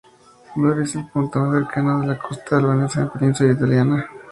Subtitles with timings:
[0.55, 4.09] Vlorë es el punto más cercano de la costa albanesa a la península italiana.